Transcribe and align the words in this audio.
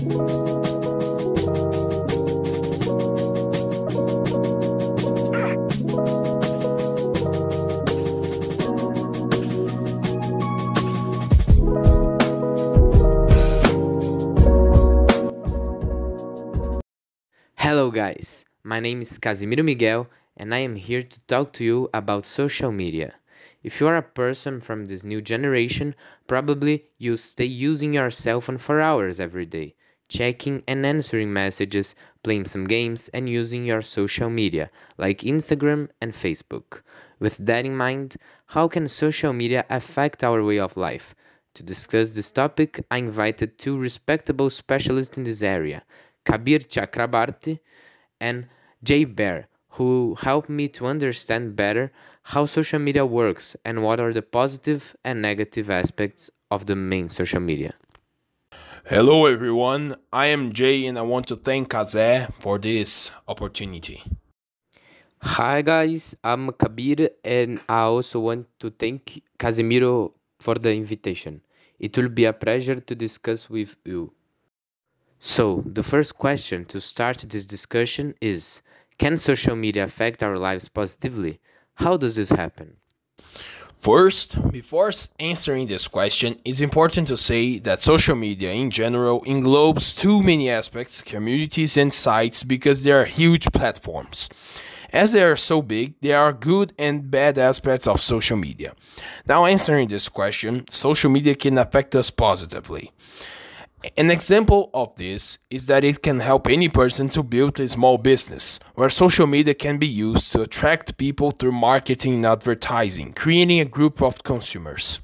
Hello, 0.00 0.08
guys. 17.90 18.46
My 18.64 18.80
name 18.80 19.02
is 19.02 19.18
Casimiro 19.18 19.62
Miguel, 19.62 20.08
and 20.38 20.54
I 20.54 20.60
am 20.60 20.76
here 20.76 21.02
to 21.02 21.20
talk 21.26 21.52
to 21.52 21.64
you 21.64 21.90
about 21.92 22.24
social 22.24 22.72
media. 22.72 23.12
If 23.62 23.78
you 23.78 23.88
are 23.88 23.98
a 23.98 24.02
person 24.02 24.60
from 24.60 24.86
this 24.86 25.04
new 25.04 25.20
generation, 25.20 25.94
probably 26.26 26.86
you 26.96 27.18
stay 27.18 27.44
using 27.44 27.92
your 27.92 28.08
cell 28.08 28.40
phone 28.40 28.56
for 28.56 28.80
hours 28.80 29.20
every 29.20 29.44
day, 29.44 29.74
checking 30.10 30.62
and 30.68 30.84
answering 30.84 31.32
messages, 31.32 31.94
playing 32.22 32.44
some 32.44 32.64
games, 32.66 33.08
and 33.14 33.30
using 33.30 33.64
your 33.64 33.80
social 33.80 34.28
media 34.28 34.70
like 34.98 35.20
Instagram 35.20 35.88
and 36.02 36.12
Facebook. 36.12 36.82
With 37.18 37.38
that 37.46 37.64
in 37.64 37.74
mind, 37.74 38.16
how 38.46 38.68
can 38.68 38.88
social 38.88 39.32
media 39.32 39.64
affect 39.70 40.22
our 40.22 40.44
way 40.44 40.58
of 40.58 40.76
life? 40.76 41.14
To 41.54 41.62
discuss 41.62 42.12
this 42.12 42.30
topic, 42.32 42.84
I 42.90 42.98
invited 42.98 43.56
two 43.56 43.78
respectable 43.78 44.50
specialists 44.50 45.16
in 45.16 45.24
this 45.24 45.42
area, 45.42 45.82
Kabir 46.26 46.58
Chakrabarti 46.58 47.60
and 48.20 48.48
Jay 48.82 49.04
Bear, 49.04 49.48
who 49.70 50.16
helped 50.20 50.48
me 50.48 50.68
to 50.68 50.86
understand 50.86 51.56
better 51.56 51.92
how 52.22 52.46
social 52.46 52.78
media 52.78 53.06
works 53.06 53.56
and 53.64 53.82
what 53.82 54.00
are 54.00 54.12
the 54.12 54.22
positive 54.22 54.96
and 55.04 55.22
negative 55.22 55.70
aspects 55.70 56.30
of 56.50 56.66
the 56.66 56.76
main 56.76 57.08
social 57.08 57.40
media. 57.40 57.74
Hello 58.86 59.26
everyone, 59.26 59.94
I 60.12 60.26
am 60.26 60.52
Jay 60.52 60.86
and 60.86 60.98
I 60.98 61.02
want 61.02 61.26
to 61.28 61.36
thank 61.36 61.68
Kaze 61.70 62.28
for 62.40 62.58
this 62.58 63.10
opportunity. 63.28 64.02
Hi 65.22 65.62
guys, 65.62 66.16
I'm 66.24 66.50
Kabir 66.52 67.10
and 67.22 67.60
I 67.68 67.82
also 67.82 68.20
want 68.20 68.46
to 68.60 68.70
thank 68.70 69.22
Casimiro 69.38 70.14
for 70.40 70.54
the 70.54 70.72
invitation. 70.74 71.42
It 71.78 71.96
will 71.96 72.08
be 72.08 72.24
a 72.24 72.32
pleasure 72.32 72.80
to 72.80 72.94
discuss 72.94 73.50
with 73.50 73.76
you. 73.84 74.12
So, 75.18 75.62
the 75.66 75.82
first 75.82 76.16
question 76.16 76.64
to 76.66 76.80
start 76.80 77.18
this 77.28 77.46
discussion 77.46 78.14
is 78.20 78.62
Can 78.98 79.18
social 79.18 79.56
media 79.56 79.84
affect 79.84 80.22
our 80.22 80.38
lives 80.38 80.68
positively? 80.68 81.38
How 81.74 81.96
does 81.96 82.16
this 82.16 82.30
happen? 82.30 82.76
First, 83.80 84.52
before 84.52 84.90
answering 85.18 85.66
this 85.68 85.88
question, 85.88 86.36
it's 86.44 86.60
important 86.60 87.08
to 87.08 87.16
say 87.16 87.58
that 87.60 87.80
social 87.80 88.14
media 88.14 88.52
in 88.52 88.68
general 88.68 89.22
englobes 89.22 89.98
too 89.98 90.22
many 90.22 90.50
aspects, 90.50 91.00
communities, 91.00 91.78
and 91.78 91.90
sites 91.90 92.44
because 92.44 92.82
they 92.82 92.92
are 92.92 93.06
huge 93.06 93.50
platforms. 93.52 94.28
As 94.92 95.12
they 95.12 95.24
are 95.24 95.34
so 95.34 95.62
big, 95.62 95.94
there 96.02 96.20
are 96.20 96.34
good 96.34 96.74
and 96.78 97.10
bad 97.10 97.38
aspects 97.38 97.88
of 97.88 98.02
social 98.02 98.36
media. 98.36 98.74
Now, 99.26 99.46
answering 99.46 99.88
this 99.88 100.10
question, 100.10 100.68
social 100.68 101.10
media 101.10 101.34
can 101.34 101.56
affect 101.56 101.94
us 101.94 102.10
positively. 102.10 102.90
An 103.96 104.10
example 104.10 104.68
of 104.74 104.94
this 104.96 105.38
is 105.48 105.64
that 105.66 105.84
it 105.84 106.02
can 106.02 106.20
help 106.20 106.46
any 106.46 106.68
person 106.68 107.08
to 107.10 107.22
build 107.22 107.58
a 107.58 107.66
small 107.66 107.96
business, 107.96 108.60
where 108.74 108.90
social 108.90 109.26
media 109.26 109.54
can 109.54 109.78
be 109.78 109.86
used 109.86 110.32
to 110.32 110.42
attract 110.42 110.98
people 110.98 111.30
through 111.30 111.52
marketing 111.52 112.16
and 112.16 112.26
advertising, 112.26 113.14
creating 113.14 113.58
a 113.58 113.64
group 113.64 114.02
of 114.02 114.22
consumers. 114.22 115.00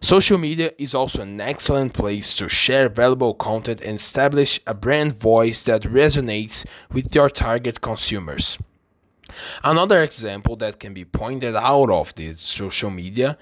Social 0.00 0.38
media 0.38 0.70
is 0.78 0.94
also 0.94 1.22
an 1.22 1.40
excellent 1.40 1.92
place 1.92 2.36
to 2.36 2.48
share 2.48 2.88
valuable 2.88 3.34
content 3.34 3.80
and 3.80 3.96
establish 3.96 4.60
a 4.64 4.74
brand 4.74 5.12
voice 5.12 5.64
that 5.64 5.82
resonates 5.82 6.64
with 6.92 7.12
your 7.12 7.30
target 7.30 7.80
consumers. 7.80 8.58
Another 9.64 10.04
example 10.04 10.54
that 10.56 10.78
can 10.78 10.94
be 10.94 11.04
pointed 11.04 11.56
out 11.56 11.90
of 11.90 12.14
this 12.14 12.40
social 12.42 12.90
media 12.90 13.36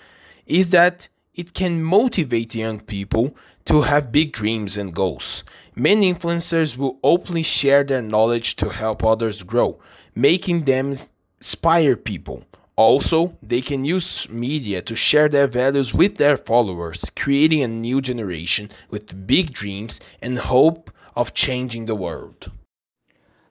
is 0.47 0.71
that 0.71 1.09
it 1.39 1.55
can 1.55 1.81
motivate 1.81 2.53
young 2.53 2.81
people 2.81 3.37
to 3.65 3.83
have 3.83 4.11
big 4.11 4.33
dreams 4.33 4.77
and 4.77 4.93
goals. 4.93 5.45
Many 5.77 6.13
influencers 6.13 6.77
will 6.77 6.99
openly 7.05 7.45
share 7.45 7.85
their 7.85 8.03
knowledge 8.03 8.57
to 8.57 8.71
help 8.71 9.05
others 9.05 9.45
grow, 9.45 9.79
making 10.17 10.65
them 10.65 10.97
inspire 11.39 11.95
people. 11.95 12.43
Also, 12.75 13.37
they 13.41 13.61
can 13.61 13.85
use 13.85 14.29
media 14.29 14.83
to 14.83 14.97
share 14.97 15.29
their 15.29 15.47
values 15.47 15.95
with 15.95 16.17
their 16.17 16.37
followers, 16.37 17.09
creating 17.15 17.63
a 17.63 17.69
new 17.69 18.01
generation 18.01 18.69
with 18.91 19.27
big 19.27 19.53
dreams 19.53 20.01
and 20.21 20.39
hope 20.39 20.91
of 21.15 21.35
changing 21.35 21.87
the 21.87 21.95
world. 21.95 22.51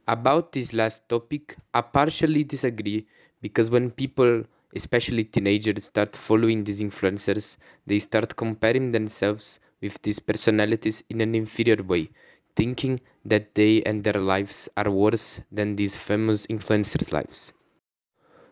About 0.09 0.51
this 0.51 0.73
last 0.73 1.07
topic, 1.07 1.55
I 1.73 1.81
partially 1.81 2.43
disagree 2.43 3.07
because 3.41 3.69
when 3.69 3.91
people 3.91 4.43
especially 4.75 5.23
teenagers 5.23 5.85
start 5.85 6.15
following 6.15 6.63
these 6.63 6.81
influencers. 6.81 7.57
They 7.85 7.99
start 7.99 8.35
comparing 8.35 8.91
themselves 8.91 9.59
with 9.81 10.01
these 10.01 10.19
personalities 10.19 11.03
in 11.09 11.21
an 11.21 11.35
inferior 11.35 11.81
way 11.83 12.09
thinking 12.55 12.99
that 13.25 13.53
they 13.55 13.81
and 13.83 14.03
their 14.03 14.19
lives 14.21 14.69
are 14.75 14.89
worse 14.89 15.41
than 15.51 15.75
these 15.75 15.95
famous 15.95 16.45
influencers 16.47 17.11
lives. 17.11 17.53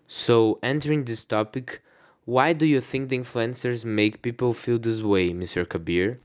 So 0.08 0.58
entering 0.64 1.04
this 1.06 1.26
topic 1.26 1.80
why 2.26 2.54
do 2.54 2.66
you 2.66 2.82
think 2.82 3.10
the 3.10 3.20
influencers 3.20 3.86
make 3.86 4.24
people 4.24 4.52
feel 4.52 4.80
this 4.80 5.04
way 5.04 5.30
mr 5.30 5.70
kabir 5.70 6.20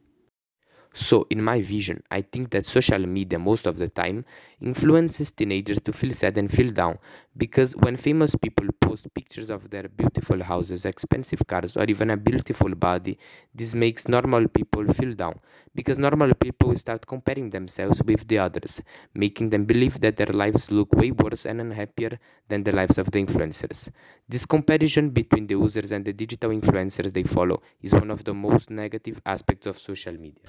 so, 0.93 1.27
in 1.31 1.43
my 1.43 1.63
vision, 1.63 2.03
I 2.11 2.23
think 2.23 2.51
that 2.51 2.67
social 2.67 2.99
media 2.99 3.39
most 3.39 3.67
of 3.67 3.79
the 3.79 3.89
time 3.89 4.25
influences 4.61 5.31
teenagers 5.31 5.81
to 5.83 5.93
feel 5.93 6.13
sad 6.13 6.37
and 6.37 6.51
feel 6.51 6.71
down 6.73 6.99
because 7.37 7.77
when 7.77 7.97
famous 7.97 8.35
people 8.35 8.67
post 8.81 9.07
pictures 9.15 9.51
of 9.51 9.71
their 9.71 9.89
beautiful 9.89 10.43
houses, 10.43 10.85
expensive 10.85 11.47
cars, 11.47 11.77
or 11.77 11.85
even 11.85 12.11
a 12.11 12.17
beautiful 12.17 12.75
body, 12.75 13.19
this 13.55 13.75
makes 13.75 14.09
normal 14.09 14.49
people 14.49 14.85
feel 14.93 15.15
down 15.15 15.39
because 15.75 15.99
normal 15.99 16.35
people 16.35 16.75
start 16.77 17.07
comparing 17.07 17.51
themselves 17.51 18.03
with 18.05 18.27
the 18.27 18.39
others, 18.39 18.83
making 19.15 19.49
them 19.51 19.65
believe 19.65 20.01
that 20.01 20.17
their 20.17 20.27
lives 20.27 20.71
look 20.73 20.93
way 20.95 21.13
worse 21.13 21.47
and 21.47 21.61
unhappier 21.61 22.19
than 22.49 22.65
the 22.65 22.73
lives 22.73 22.99
of 22.99 23.11
the 23.13 23.25
influencers. 23.25 23.91
This 24.29 24.45
comparison 24.45 25.11
between 25.11 25.47
the 25.47 25.55
users 25.55 25.93
and 25.93 26.05
the 26.05 26.13
digital 26.13 26.51
influencers 26.51 27.13
they 27.13 27.23
follow 27.23 27.63
is 27.81 27.93
one 27.95 28.11
of 28.11 28.25
the 28.25 28.35
most 28.35 28.71
negative 28.71 29.21
aspects 29.25 29.67
of 29.67 29.79
social 29.79 30.13
media. 30.15 30.43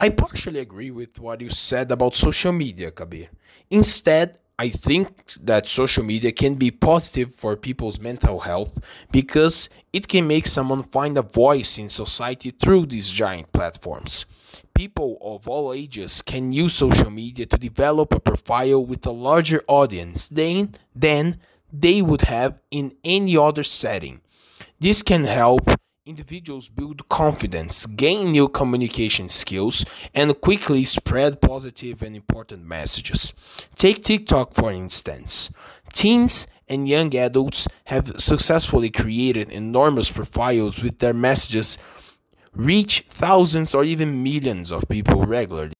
I 0.00 0.08
partially 0.10 0.60
agree 0.60 0.90
with 0.90 1.18
what 1.20 1.40
you 1.40 1.50
said 1.50 1.90
about 1.92 2.14
social 2.14 2.52
media, 2.52 2.90
Kabir. 2.90 3.28
Instead, 3.70 4.38
I 4.58 4.68
think 4.68 5.34
that 5.42 5.66
social 5.68 6.04
media 6.04 6.30
can 6.30 6.54
be 6.54 6.70
positive 6.70 7.34
for 7.34 7.56
people's 7.56 7.98
mental 7.98 8.40
health 8.40 8.78
because 9.10 9.68
it 9.92 10.06
can 10.06 10.26
make 10.28 10.46
someone 10.46 10.82
find 10.82 11.18
a 11.18 11.22
voice 11.22 11.76
in 11.76 11.88
society 11.88 12.50
through 12.50 12.86
these 12.86 13.10
giant 13.10 13.52
platforms. 13.52 14.26
People 14.72 15.18
of 15.20 15.48
all 15.48 15.72
ages 15.72 16.22
can 16.22 16.52
use 16.52 16.74
social 16.74 17.10
media 17.10 17.46
to 17.46 17.56
develop 17.58 18.12
a 18.12 18.20
profile 18.20 18.84
with 18.84 19.04
a 19.06 19.10
larger 19.10 19.62
audience 19.66 20.28
than, 20.28 20.74
than 20.94 21.40
they 21.72 22.00
would 22.00 22.22
have 22.22 22.60
in 22.70 22.92
any 23.02 23.36
other 23.36 23.64
setting. 23.64 24.20
This 24.78 25.02
can 25.02 25.24
help 25.24 25.68
individuals 26.06 26.68
build 26.68 27.08
confidence, 27.08 27.86
gain 27.86 28.30
new 28.30 28.46
communication 28.46 29.26
skills, 29.30 29.86
and 30.14 30.38
quickly 30.42 30.84
spread 30.84 31.40
positive 31.40 32.02
and 32.02 32.14
important 32.14 32.62
messages. 32.62 33.32
Take 33.76 34.04
TikTok 34.04 34.52
for 34.52 34.70
instance. 34.70 35.48
Teens 35.94 36.46
and 36.68 36.86
young 36.86 37.16
adults 37.16 37.66
have 37.86 38.20
successfully 38.20 38.90
created 38.90 39.50
enormous 39.50 40.10
profiles 40.10 40.82
with 40.82 40.98
their 40.98 41.14
messages 41.14 41.78
reach 42.52 43.00
thousands 43.08 43.74
or 43.74 43.82
even 43.82 44.22
millions 44.22 44.70
of 44.70 44.86
people 44.90 45.24
regularly. 45.24 45.72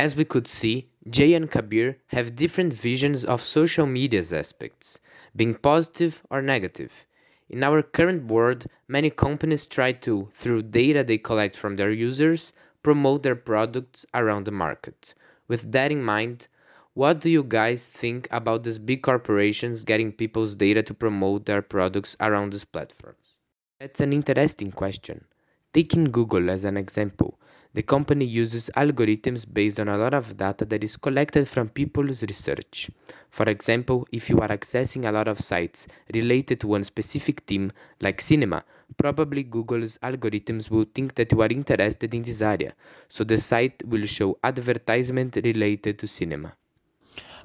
As 0.00 0.16
we 0.16 0.24
could 0.24 0.48
see, 0.48 0.88
Jay 1.08 1.34
and 1.34 1.48
Kabir 1.48 1.96
have 2.08 2.34
different 2.34 2.72
visions 2.72 3.24
of 3.24 3.40
social 3.40 3.86
media's 3.86 4.32
aspects, 4.32 4.98
being 5.36 5.54
positive 5.54 6.20
or 6.28 6.42
negative. 6.42 7.06
In 7.48 7.62
our 7.62 7.82
current 7.82 8.24
world, 8.26 8.66
many 8.88 9.10
companies 9.10 9.66
try 9.66 9.92
to, 9.92 10.28
through 10.32 10.62
data 10.62 11.04
they 11.04 11.18
collect 11.18 11.56
from 11.56 11.76
their 11.76 11.90
users, 11.90 12.52
promote 12.82 13.22
their 13.22 13.36
products 13.36 14.06
around 14.14 14.44
the 14.44 14.52
market. 14.52 15.14
With 15.48 15.70
that 15.72 15.92
in 15.92 16.02
mind, 16.02 16.48
what 16.94 17.20
do 17.20 17.30
you 17.30 17.42
guys 17.42 17.88
think 17.88 18.28
about 18.30 18.64
these 18.64 18.78
big 18.78 19.02
corporations 19.02 19.84
getting 19.84 20.12
people's 20.12 20.54
data 20.54 20.82
to 20.82 20.94
promote 20.94 21.46
their 21.46 21.62
products 21.62 22.16
around 22.20 22.52
these 22.52 22.64
platforms? 22.64 23.38
That's 23.80 24.00
an 24.00 24.12
interesting 24.12 24.72
question. 24.72 25.24
Taking 25.72 26.04
Google 26.04 26.50
as 26.50 26.64
an 26.64 26.76
example, 26.76 27.38
The 27.74 27.82
company 27.82 28.26
uses 28.26 28.70
algorithms 28.76 29.46
based 29.50 29.80
on 29.80 29.88
a 29.88 29.96
lot 29.96 30.12
of 30.12 30.36
data 30.36 30.66
that 30.66 30.84
is 30.84 30.98
collected 30.98 31.48
from 31.48 31.70
people's 31.70 32.22
research. 32.22 32.90
For 33.30 33.44
example, 33.44 34.06
if 34.12 34.28
you 34.28 34.40
are 34.40 34.48
accessing 34.48 35.08
a 35.08 35.12
lot 35.12 35.26
of 35.26 35.40
sites 35.40 35.88
related 36.12 36.60
to 36.60 36.68
one 36.68 36.84
specific 36.84 37.40
theme, 37.46 37.72
like 38.00 38.20
cinema, 38.20 38.62
probably 38.98 39.42
Google's 39.42 39.96
algorithms 40.02 40.70
will 40.70 40.84
think 40.94 41.14
that 41.14 41.32
you 41.32 41.40
are 41.40 41.48
interested 41.48 42.14
in 42.14 42.22
this 42.22 42.42
area, 42.42 42.74
so 43.08 43.24
the 43.24 43.38
site 43.38 43.82
will 43.86 44.04
show 44.04 44.36
advertisement 44.44 45.36
related 45.36 45.98
to 45.98 46.06
cinema. 46.06 46.52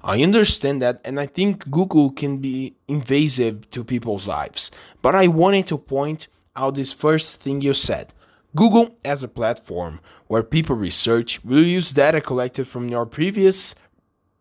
I 0.03 0.21
understand 0.23 0.81
that, 0.81 1.01
and 1.05 1.19
I 1.19 1.25
think 1.25 1.71
Google 1.71 2.11
can 2.11 2.37
be 2.37 2.75
invasive 2.87 3.69
to 3.71 3.83
people's 3.83 4.27
lives. 4.27 4.71
But 5.01 5.15
I 5.15 5.27
wanted 5.27 5.67
to 5.67 5.77
point 5.77 6.27
out 6.55 6.75
this 6.75 6.91
first 6.91 7.41
thing 7.41 7.61
you 7.61 7.73
said. 7.73 8.13
Google, 8.57 8.97
as 9.05 9.23
a 9.23 9.27
platform 9.27 9.99
where 10.25 10.41
people 10.41 10.75
research, 10.75 11.45
will 11.45 11.61
use 11.61 11.91
data 11.91 12.19
collected 12.19 12.67
from 12.67 12.89
your 12.89 13.05
previous 13.05 13.75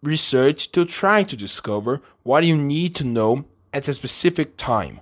research 0.03 0.73
to 0.73 0.87
try 0.87 1.23
to 1.23 1.37
discover 1.37 2.01
what 2.23 2.43
you 2.43 2.57
need 2.57 2.95
to 2.95 3.05
know 3.05 3.45
at 3.75 3.89
a 3.89 3.93
specific 3.93 4.57
time. 4.57 5.01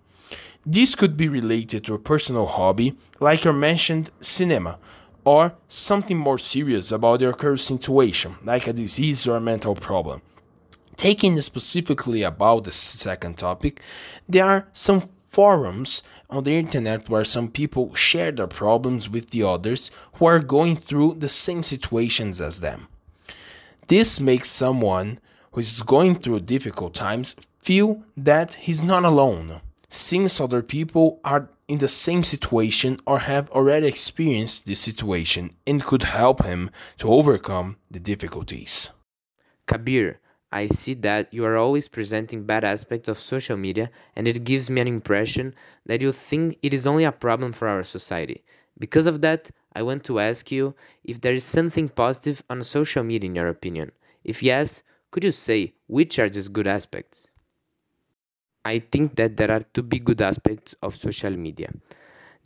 This 0.66 0.96
could 0.96 1.16
be 1.16 1.28
related 1.28 1.84
to 1.84 1.94
a 1.94 1.98
personal 2.00 2.46
hobby, 2.46 2.96
like 3.20 3.44
your 3.44 3.52
mentioned 3.52 4.10
cinema, 4.20 4.80
or 5.24 5.54
something 5.68 6.18
more 6.18 6.38
serious 6.38 6.90
about 6.90 7.20
your 7.20 7.34
current 7.34 7.60
situation, 7.60 8.34
like 8.42 8.66
a 8.66 8.72
disease 8.72 9.28
or 9.28 9.36
a 9.36 9.40
mental 9.40 9.76
problem. 9.76 10.22
Taking 10.96 11.40
specifically 11.40 12.24
about 12.24 12.64
the 12.64 12.72
second 12.72 13.38
topic, 13.38 13.80
there 14.28 14.44
are 14.44 14.66
some 14.72 15.00
forums 15.00 16.02
on 16.36 16.44
the 16.44 16.58
internet 16.58 17.08
where 17.08 17.24
some 17.24 17.48
people 17.48 17.94
share 17.94 18.32
their 18.32 18.46
problems 18.46 19.08
with 19.08 19.30
the 19.30 19.42
others 19.42 19.90
who 20.14 20.26
are 20.26 20.40
going 20.40 20.76
through 20.76 21.14
the 21.14 21.28
same 21.28 21.62
situations 21.62 22.40
as 22.40 22.60
them. 22.60 22.88
This 23.88 24.18
makes 24.20 24.50
someone 24.50 25.20
who 25.52 25.60
is 25.60 25.82
going 25.82 26.16
through 26.16 26.40
difficult 26.40 26.94
times 26.94 27.36
feel 27.60 28.02
that 28.16 28.54
he's 28.54 28.82
not 28.82 29.04
alone, 29.04 29.60
since 29.88 30.40
other 30.40 30.62
people 30.62 31.20
are 31.24 31.48
in 31.68 31.78
the 31.78 31.88
same 31.88 32.22
situation 32.22 32.98
or 33.06 33.20
have 33.20 33.50
already 33.50 33.86
experienced 33.86 34.66
this 34.66 34.80
situation 34.80 35.54
and 35.66 35.84
could 35.84 36.02
help 36.02 36.44
him 36.44 36.70
to 36.98 37.08
overcome 37.08 37.76
the 37.90 38.00
difficulties. 38.00 38.90
Kabir, 39.66 40.20
I 40.54 40.68
see 40.68 40.94
that 40.94 41.34
you 41.34 41.44
are 41.44 41.58
always 41.58 41.88
presenting 41.88 42.44
bad 42.46 42.64
aspects 42.64 43.10
of 43.10 43.18
social 43.18 43.58
media, 43.58 43.90
and 44.16 44.26
it 44.26 44.42
gives 44.44 44.70
me 44.70 44.80
an 44.80 44.88
impression 44.88 45.54
that 45.84 46.00
you 46.00 46.12
think 46.12 46.58
it 46.62 46.72
is 46.72 46.86
only 46.86 47.04
a 47.04 47.12
problem 47.12 47.52
for 47.52 47.68
our 47.68 47.84
society. 47.84 48.42
Because 48.78 49.06
of 49.06 49.20
that, 49.20 49.50
I 49.74 49.82
want 49.82 50.04
to 50.04 50.20
ask 50.20 50.50
you 50.50 50.74
if 51.04 51.20
there 51.20 51.34
is 51.34 51.44
something 51.44 51.90
positive 51.90 52.42
on 52.48 52.64
social 52.64 53.04
media 53.04 53.28
in 53.28 53.36
your 53.36 53.48
opinion. 53.48 53.92
If 54.24 54.42
yes, 54.42 54.82
could 55.10 55.24
you 55.24 55.32
say 55.32 55.74
which 55.88 56.18
are 56.18 56.30
these 56.30 56.48
good 56.48 56.66
aspects? 56.68 57.28
I 58.64 58.80
think 58.80 59.16
that 59.16 59.36
there 59.36 59.50
are 59.52 59.60
two 59.60 59.82
big 59.82 60.04
good 60.04 60.20
aspects 60.20 60.74
of 60.82 60.96
social 60.96 61.30
media. 61.30 61.72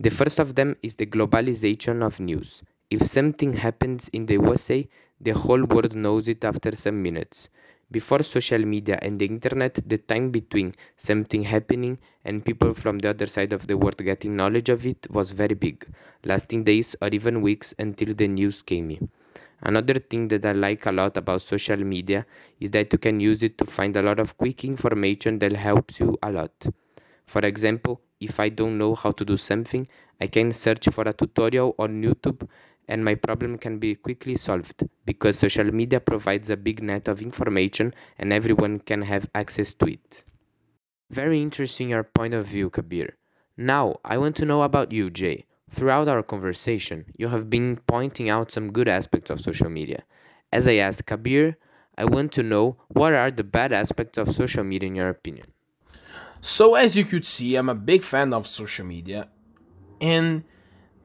The 0.00 0.10
first 0.10 0.38
of 0.38 0.55
them 0.55 0.76
is 0.82 0.96
the 0.96 1.06
globalization 1.06 2.02
of 2.05 2.20
news. 2.20 2.62
If 2.90 3.02
something 3.06 3.55
happens 3.55 4.08
in 4.08 4.26
the 4.26 4.34
USA, 4.34 4.88
the 5.20 5.32
whole 5.32 5.64
world 5.64 5.94
knows 5.94 6.28
it 6.28 6.44
after 6.44 6.76
some 6.76 7.02
minutes. 7.02 7.49
Before 7.90 8.23
social 8.23 8.64
media 8.64 8.99
and 9.02 9.19
the 9.19 9.26
internet, 9.26 9.75
the 9.87 9.99
time 9.99 10.31
between 10.31 10.75
something 10.96 11.43
happening 11.43 11.99
and 12.25 12.44
people 12.44 12.75
from 12.75 12.99
the 12.99 13.11
other 13.11 13.26
side 13.26 13.52
of 13.52 13.67
the 13.67 13.76
world 13.76 13.96
getting 13.99 14.37
knowledge 14.37 14.69
of 14.69 14.87
it 14.87 15.06
was 15.11 15.31
very 15.31 15.55
big, 15.55 15.87
lasting 16.25 16.64
days 16.64 16.94
or 17.02 17.08
even 17.08 17.40
weeks 17.43 17.75
until 17.79 18.14
the 18.14 18.29
news 18.29 18.62
came 18.62 18.90
in. 18.90 19.08
Another 19.62 19.94
thing 19.94 20.29
that 20.29 20.44
I 20.44 20.52
like 20.52 20.87
a 20.87 20.93
lot 20.93 21.17
about 21.17 21.43
social 21.43 21.79
media 21.79 22.26
is 22.61 22.70
that 22.73 22.93
you 22.93 22.99
can 22.99 23.20
use 23.20 23.43
it 23.43 23.58
to 23.58 23.64
find 23.64 23.96
a 23.96 24.02
lot 24.02 24.20
of 24.20 24.37
quick 24.37 24.64
information 24.64 25.38
that 25.41 25.52
helps 25.52 25.99
you 25.99 26.17
a 26.23 26.31
lot. 26.31 26.67
For 27.26 27.41
example, 27.41 28.00
if 28.20 28.41
I 28.41 28.49
don't 28.49 28.79
know 28.79 28.94
how 28.94 29.12
to 29.12 29.25
do 29.25 29.37
something, 29.37 29.88
I 30.20 30.26
can 30.26 30.52
search 30.52 30.88
for 30.88 31.02
a 31.08 31.12
tutorial 31.12 31.75
on 31.79 32.02
YouTube 32.02 32.49
and 32.88 33.05
my 33.05 33.14
problem 33.14 33.58
can 33.58 33.79
be 33.79 33.94
quickly 33.94 34.37
solved 34.37 34.88
because 35.05 35.38
social 35.38 35.70
media 35.73 36.00
provides 36.00 36.50
a 36.50 36.56
big 36.56 36.82
net 36.82 37.06
of 37.06 37.23
information 37.23 37.94
and 38.19 38.32
everyone 38.32 38.81
can 38.81 39.02
have 39.02 39.29
access 39.35 39.75
to 39.75 39.87
it. 39.87 40.25
Very 41.11 41.40
interesting 41.43 41.90
your 41.90 42.05
point 42.05 42.35
of 42.35 42.46
view, 42.46 42.70
Kabir. 42.70 43.17
Now, 43.56 43.96
I 44.05 44.19
want 44.19 44.37
to 44.37 44.44
know 44.44 44.62
about 44.62 44.93
you, 44.93 45.11
Jay. 45.11 45.46
Throughout 45.70 46.08
our 46.08 46.23
conversation, 46.23 47.05
you 47.17 47.29
have 47.29 47.50
been 47.50 47.76
pointing 47.87 48.31
out 48.31 48.50
some 48.50 48.73
good 48.73 48.88
aspects 48.88 49.31
of 49.31 49.41
social 49.41 49.69
media. 49.69 50.05
As 50.52 50.67
I 50.67 50.76
asked 50.76 51.06
Kabir, 51.06 51.56
I 51.99 52.05
want 52.06 52.32
to 52.32 52.43
know 52.43 52.76
what 52.88 53.12
are 53.12 53.31
the 53.31 53.44
bad 53.44 53.73
aspects 53.73 54.17
of 54.17 54.32
social 54.32 54.64
media 54.64 54.87
in 54.87 54.94
your 54.94 55.08
opinion. 55.11 55.46
So, 56.41 56.75
as 56.75 56.96
you 56.96 57.05
could 57.05 57.26
see, 57.26 57.56
I'm 57.56 57.69
a 57.69 57.75
big 57.75 58.02
fan 58.02 58.32
of 58.32 58.46
social 58.46 58.87
media, 58.87 59.29
and 60.00 60.44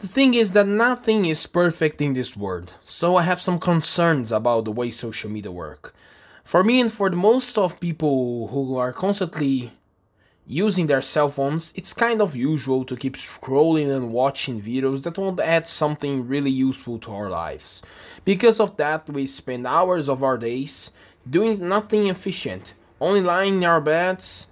the 0.03 0.09
thing 0.09 0.33
is 0.33 0.51
that 0.51 0.67
nothing 0.67 1.23
is 1.23 1.47
perfect 1.47 2.01
in 2.01 2.11
this 2.11 2.35
world, 2.35 2.73
so 2.83 3.15
I 3.15 3.21
have 3.21 3.39
some 3.41 3.57
concerns 3.57 4.33
about 4.33 4.65
the 4.65 4.71
way 4.73 4.91
social 4.91 5.29
media 5.29 5.49
work. 5.49 5.95
For 6.43 6.61
me 6.61 6.81
and 6.81 6.91
for 6.91 7.09
the 7.09 7.15
most 7.15 7.57
of 7.57 7.79
people 7.79 8.49
who 8.49 8.75
are 8.75 8.91
constantly 8.91 9.71
using 10.45 10.87
their 10.87 11.01
cell 11.01 11.29
phones, 11.29 11.71
it's 11.77 11.93
kind 11.93 12.21
of 12.21 12.35
usual 12.35 12.83
to 12.83 12.97
keep 12.97 13.15
scrolling 13.15 13.95
and 13.95 14.11
watching 14.11 14.61
videos 14.61 15.03
that 15.03 15.17
won't 15.17 15.39
add 15.39 15.69
something 15.69 16.27
really 16.27 16.51
useful 16.51 16.99
to 16.99 17.13
our 17.13 17.29
lives. 17.29 17.81
Because 18.25 18.59
of 18.59 18.75
that, 18.75 19.09
we 19.09 19.25
spend 19.25 19.65
hours 19.65 20.09
of 20.09 20.21
our 20.21 20.37
days 20.37 20.91
doing 21.29 21.65
nothing 21.65 22.07
efficient, 22.07 22.73
only 22.99 23.21
lying 23.21 23.59
in 23.59 23.63
our 23.63 23.79
beds 23.79 24.47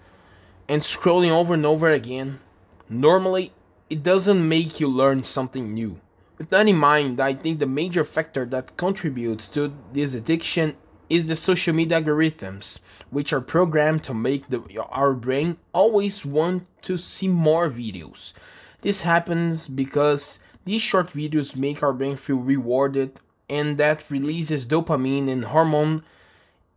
and 0.69 0.81
scrolling 0.81 1.31
over 1.31 1.56
and 1.56 1.65
over 1.65 1.89
again. 1.89 2.39
Normally, 2.88 3.51
it 3.91 4.03
doesn't 4.03 4.47
make 4.47 4.79
you 4.79 4.88
learn 4.88 5.21
something 5.25 5.73
new. 5.73 5.99
With 6.38 6.49
that 6.51 6.65
in 6.65 6.77
mind, 6.77 7.19
I 7.19 7.33
think 7.33 7.59
the 7.59 7.67
major 7.67 8.05
factor 8.05 8.45
that 8.45 8.77
contributes 8.77 9.49
to 9.49 9.73
this 9.91 10.13
addiction 10.13 10.77
is 11.09 11.27
the 11.27 11.35
social 11.35 11.75
media 11.75 12.01
algorithms, 12.01 12.79
which 13.09 13.33
are 13.33 13.41
programmed 13.41 14.01
to 14.05 14.13
make 14.13 14.47
the, 14.47 14.63
our 14.89 15.13
brain 15.13 15.57
always 15.73 16.25
want 16.25 16.65
to 16.83 16.97
see 16.97 17.27
more 17.27 17.69
videos. 17.69 18.31
This 18.79 19.01
happens 19.01 19.67
because 19.67 20.39
these 20.63 20.81
short 20.81 21.07
videos 21.09 21.57
make 21.57 21.83
our 21.83 21.91
brain 21.91 22.15
feel 22.15 22.38
rewarded 22.38 23.19
and 23.49 23.77
that 23.77 24.09
releases 24.09 24.65
dopamine 24.65 25.29
and 25.29 25.43
hormone 25.45 26.03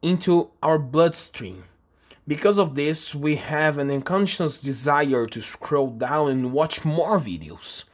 into 0.02 0.50
our 0.64 0.80
bloodstream. 0.80 1.62
Because 2.26 2.58
of 2.58 2.74
this, 2.74 3.14
we 3.14 3.36
have 3.36 3.76
an 3.76 3.90
unconscious 3.90 4.60
desire 4.60 5.26
to 5.26 5.42
scroll 5.42 5.90
down 5.90 6.30
and 6.30 6.52
watch 6.52 6.84
more 6.84 7.18
videos 7.18 7.84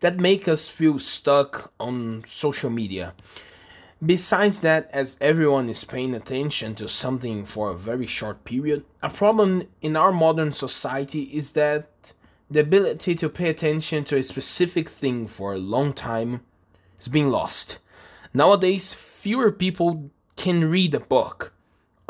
that 0.00 0.18
make 0.18 0.46
us 0.46 0.68
feel 0.68 0.98
stuck 0.98 1.72
on 1.80 2.22
social 2.26 2.68
media. 2.68 3.14
Besides 4.04 4.60
that, 4.60 4.90
as 4.92 5.16
everyone 5.20 5.70
is 5.70 5.84
paying 5.84 6.14
attention 6.14 6.74
to 6.74 6.88
something 6.88 7.44
for 7.46 7.70
a 7.70 7.76
very 7.76 8.06
short 8.06 8.44
period, 8.44 8.84
a 9.02 9.08
problem 9.08 9.66
in 9.80 9.96
our 9.96 10.12
modern 10.12 10.52
society 10.52 11.22
is 11.24 11.52
that 11.52 12.12
the 12.50 12.60
ability 12.60 13.14
to 13.14 13.28
pay 13.28 13.48
attention 13.48 14.04
to 14.04 14.16
a 14.16 14.22
specific 14.22 14.88
thing 14.88 15.26
for 15.26 15.54
a 15.54 15.58
long 15.58 15.92
time 15.94 16.42
is 16.98 17.08
being 17.08 17.30
lost. 17.30 17.78
Nowadays, 18.34 18.92
fewer 18.92 19.50
people 19.50 20.10
can 20.36 20.70
read 20.70 20.94
a 20.94 21.00
book 21.00 21.52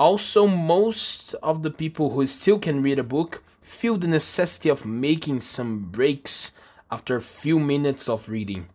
also, 0.00 0.46
most 0.46 1.34
of 1.42 1.62
the 1.62 1.70
people 1.70 2.08
who 2.08 2.26
still 2.26 2.58
can 2.58 2.82
read 2.82 2.98
a 2.98 3.04
book 3.04 3.42
feel 3.60 3.98
the 3.98 4.08
necessity 4.08 4.70
of 4.70 4.86
making 4.86 5.42
some 5.42 5.90
breaks 5.90 6.52
after 6.90 7.16
a 7.16 7.20
few 7.20 7.60
minutes 7.60 8.08
of 8.08 8.30
reading 8.30 8.66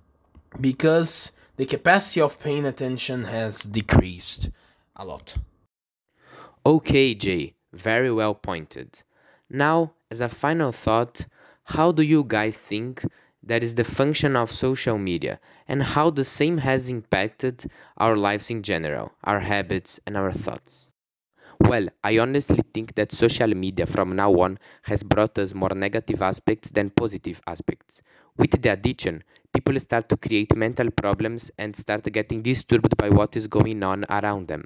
because 0.62 1.32
the 1.58 1.65
capacity 1.65 2.22
of 2.22 2.39
paying 2.39 2.63
attention 2.63 3.24
has 3.24 3.62
decreased 3.62 4.51
a 4.96 5.03
lot. 5.03 5.36
Okay, 6.63 7.15
Jay, 7.15 7.55
very 7.74 8.12
well 8.12 8.36
pointed. 8.36 9.01
Now, 9.50 9.94
as 10.12 10.22
a 10.22 10.29
final 10.29 10.72
thought, 10.72 11.25
how 11.63 11.91
do 11.91 12.03
you 12.03 12.24
guys 12.24 12.55
think 12.55 13.03
that 13.41 13.63
is 13.63 13.74
the 13.74 13.84
function 13.84 14.36
of 14.36 14.51
social 14.51 15.00
media 15.00 15.39
and 15.67 15.82
how 15.82 16.12
the 16.12 16.25
same 16.25 16.60
has 16.60 16.89
impacted 16.89 17.65
our 17.98 18.15
lives 18.15 18.51
in 18.51 18.62
general, 18.62 19.12
our 19.24 19.39
habits, 19.39 20.00
and 20.05 20.15
our 20.15 20.32
thoughts? 20.32 20.91
Well, 21.60 21.90
I 22.02 22.20
honestly 22.20 22.62
think 22.74 22.96
that 22.96 23.12
social 23.12 23.50
media 23.50 23.86
from 23.86 24.16
now 24.16 24.32
on 24.40 24.58
has 24.84 25.04
brought 25.04 25.38
us 25.38 25.54
more 25.54 25.74
negative 25.76 26.22
aspects 26.22 26.72
than 26.72 26.90
positive 26.92 27.42
aspects. 27.46 28.02
With 28.38 28.52
the 28.62 28.72
addiction, 28.72 29.22
people 29.54 29.78
start 29.82 30.08
to 30.10 30.18
create 30.18 30.56
mental 30.56 30.90
problems 30.92 31.52
and 31.58 31.76
start 31.76 32.04
getting 32.14 32.42
disturbed 32.42 32.96
by 32.96 33.10
what 33.10 33.36
is 33.36 33.48
going 33.48 33.84
on 33.84 34.06
around 34.10 34.48
them. 34.48 34.64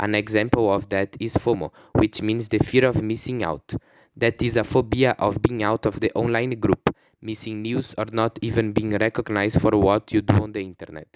An 0.00 0.14
example 0.14 0.72
of 0.72 0.88
that 0.88 1.14
is 1.20 1.34
FOMO, 1.36 1.72
which 1.92 2.22
means 2.22 2.48
the 2.48 2.58
fear 2.58 2.86
of 2.86 3.02
missing 3.02 3.42
out. 3.42 3.74
That 4.16 4.40
is 4.40 4.56
a 4.56 4.64
phobia 4.64 5.14
of 5.18 5.42
being 5.42 5.62
out 5.62 5.84
of 5.84 6.00
the 6.00 6.10
online 6.14 6.58
group, 6.58 6.88
missing 7.20 7.60
news, 7.60 7.94
or 7.98 8.06
not 8.06 8.38
even 8.40 8.72
being 8.72 8.90
recognized 8.96 9.60
for 9.60 9.72
what 9.76 10.10
you 10.12 10.22
do 10.22 10.34
on 10.42 10.52
the 10.52 10.60
internet. 10.62 11.08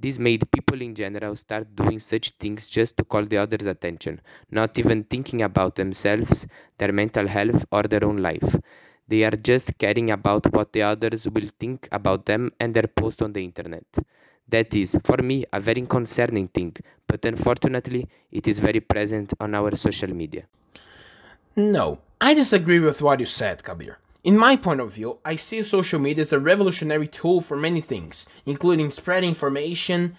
This 0.00 0.18
made 0.18 0.50
people 0.50 0.80
in 0.80 0.94
general 0.94 1.36
start 1.36 1.76
doing 1.76 1.98
such 1.98 2.30
things 2.42 2.68
just 2.68 2.96
to 2.96 3.04
call 3.04 3.26
the 3.26 3.36
others' 3.36 3.66
attention, 3.66 4.20
not 4.50 4.78
even 4.78 5.04
thinking 5.04 5.42
about 5.42 5.74
themselves, 5.74 6.46
their 6.78 6.90
mental 6.90 7.26
health, 7.28 7.66
or 7.70 7.82
their 7.82 8.04
own 8.04 8.16
life. 8.16 8.56
They 9.08 9.24
are 9.24 9.36
just 9.50 9.76
caring 9.76 10.10
about 10.10 10.50
what 10.54 10.72
the 10.72 10.82
others 10.82 11.28
will 11.28 11.50
think 11.58 11.86
about 11.92 12.24
them 12.24 12.50
and 12.58 12.72
their 12.72 12.86
post 12.86 13.20
on 13.20 13.34
the 13.34 13.44
internet. 13.44 13.84
That 14.48 14.74
is, 14.74 14.98
for 15.04 15.18
me, 15.18 15.44
a 15.52 15.60
very 15.60 15.82
concerning 15.82 16.48
thing, 16.48 16.74
but 17.06 17.24
unfortunately, 17.26 18.08
it 18.32 18.48
is 18.48 18.58
very 18.58 18.80
present 18.80 19.34
on 19.38 19.54
our 19.54 19.76
social 19.76 20.12
media. 20.14 20.44
No, 21.56 21.98
I 22.20 22.32
disagree 22.32 22.78
with 22.80 23.02
what 23.02 23.20
you 23.20 23.26
said, 23.26 23.62
Kabir. 23.62 23.98
In 24.22 24.36
my 24.36 24.56
point 24.56 24.80
of 24.80 24.92
view, 24.92 25.18
I 25.24 25.36
see 25.36 25.62
social 25.62 25.98
media 25.98 26.22
as 26.22 26.32
a 26.32 26.38
revolutionary 26.38 27.08
tool 27.08 27.40
for 27.40 27.56
many 27.56 27.80
things, 27.80 28.26
including 28.44 28.90
spreading 28.90 29.30
information, 29.30 30.16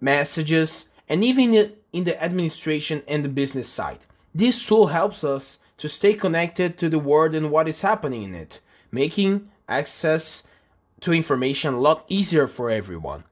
messages, 0.00 0.88
and 1.08 1.24
even 1.24 1.72
in 1.92 2.04
the 2.04 2.22
administration 2.22 3.02
and 3.08 3.24
the 3.24 3.30
business 3.30 3.68
side. 3.68 4.00
This 4.34 4.66
tool 4.66 4.88
helps 4.88 5.24
us 5.24 5.58
to 5.78 5.88
stay 5.88 6.12
connected 6.12 6.76
to 6.78 6.90
the 6.90 6.98
world 6.98 7.34
and 7.34 7.50
what 7.50 7.68
is 7.68 7.80
happening 7.80 8.22
in 8.22 8.34
it, 8.34 8.60
making 8.92 9.48
access 9.66 10.42
to 11.00 11.12
information 11.12 11.74
a 11.74 11.80
lot 11.80 12.04
easier 12.08 12.46
for 12.46 12.68
everyone. 12.68 13.24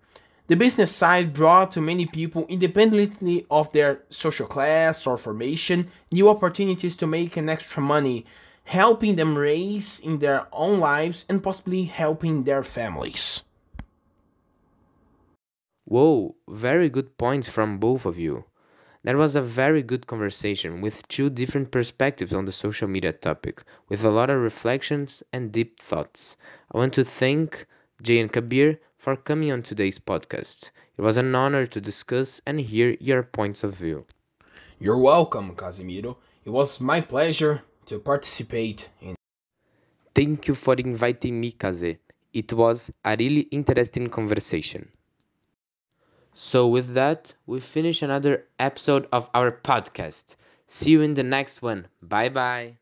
The 0.46 0.56
business 0.56 0.94
side 0.94 1.32
brought 1.32 1.72
to 1.72 1.80
many 1.80 2.06
people, 2.06 2.46
independently 2.48 3.46
of 3.50 3.72
their 3.72 4.02
social 4.10 4.46
class 4.46 5.06
or 5.06 5.16
formation, 5.16 5.90
new 6.10 6.28
opportunities 6.28 6.96
to 6.98 7.06
make 7.06 7.36
an 7.36 7.48
extra 7.48 7.82
money, 7.82 8.26
helping 8.64 9.16
them 9.16 9.36
raise 9.36 10.00
in 10.00 10.18
their 10.18 10.46
own 10.52 10.80
lives 10.80 11.24
and 11.28 11.42
possibly 11.42 11.84
helping 11.84 12.44
their 12.44 12.62
families. 12.62 13.42
Whoa, 15.84 16.34
very 16.48 16.88
good 16.88 17.16
points 17.18 17.48
from 17.48 17.78
both 17.78 18.06
of 18.06 18.18
you. 18.18 18.44
That 19.04 19.16
was 19.16 19.36
a 19.36 19.42
very 19.42 19.82
good 19.82 20.06
conversation 20.06 20.80
with 20.80 21.06
two 21.08 21.28
different 21.28 21.70
perspectives 21.70 22.32
on 22.32 22.46
the 22.46 22.52
social 22.52 22.88
media 22.88 23.12
topic, 23.12 23.62
with 23.90 24.02
a 24.02 24.10
lot 24.10 24.30
of 24.30 24.40
reflections 24.40 25.22
and 25.30 25.52
deep 25.52 25.78
thoughts. 25.78 26.38
I 26.74 26.78
want 26.78 26.94
to 26.94 27.04
thank 27.04 27.66
Jay 28.02 28.18
and 28.18 28.32
Kabir 28.32 28.80
for 28.96 29.14
coming 29.14 29.52
on 29.52 29.62
today's 29.62 29.98
podcast. 29.98 30.70
It 30.96 31.02
was 31.02 31.18
an 31.18 31.34
honor 31.34 31.66
to 31.66 31.80
discuss 31.82 32.40
and 32.46 32.58
hear 32.58 32.96
your 32.98 33.22
points 33.22 33.62
of 33.62 33.74
view. 33.74 34.06
You're 34.78 34.98
welcome, 34.98 35.54
Casimiro. 35.54 36.16
It 36.46 36.50
was 36.50 36.80
my 36.80 37.02
pleasure 37.02 37.62
to 37.86 37.98
participate 37.98 38.88
in. 39.00 39.14
Thank 40.14 40.48
you 40.48 40.54
for 40.54 40.74
inviting 40.74 41.40
me, 41.40 41.52
Kaze. 41.52 41.98
It 42.32 42.52
was 42.52 42.90
a 43.04 43.16
really 43.16 43.42
interesting 43.52 44.08
conversation. 44.10 44.90
So, 46.36 46.68
with 46.68 46.94
that, 46.94 47.34
we 47.46 47.58
finish 47.58 48.00
another 48.00 48.46
episode 48.58 49.08
of 49.12 49.28
our 49.34 49.50
podcast. 49.50 50.36
See 50.66 50.92
you 50.92 51.02
in 51.02 51.14
the 51.14 51.24
next 51.24 51.60
one. 51.60 51.88
Bye 52.02 52.28
bye. 52.28 52.78